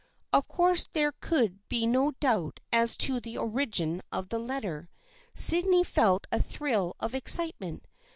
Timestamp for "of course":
0.33-0.85